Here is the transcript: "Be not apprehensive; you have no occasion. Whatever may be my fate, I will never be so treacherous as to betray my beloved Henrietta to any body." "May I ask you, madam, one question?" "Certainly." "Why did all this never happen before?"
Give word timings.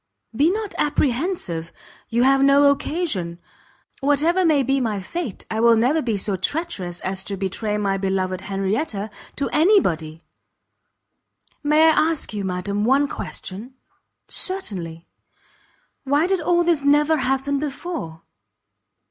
"Be 0.35 0.49
not 0.49 0.73
apprehensive; 0.79 1.71
you 2.09 2.23
have 2.23 2.41
no 2.41 2.71
occasion. 2.71 3.37
Whatever 3.99 4.43
may 4.43 4.63
be 4.63 4.81
my 4.81 4.99
fate, 4.99 5.45
I 5.51 5.59
will 5.59 5.75
never 5.75 6.01
be 6.01 6.17
so 6.17 6.35
treacherous 6.35 7.01
as 7.01 7.23
to 7.25 7.37
betray 7.37 7.77
my 7.77 7.99
beloved 7.99 8.41
Henrietta 8.41 9.11
to 9.35 9.47
any 9.49 9.79
body." 9.79 10.23
"May 11.61 11.83
I 11.87 12.09
ask 12.11 12.33
you, 12.33 12.43
madam, 12.43 12.83
one 12.83 13.07
question?" 13.07 13.75
"Certainly." 14.27 15.05
"Why 16.03 16.25
did 16.25 16.41
all 16.41 16.63
this 16.63 16.83
never 16.83 17.17
happen 17.17 17.59
before?" 17.59 18.23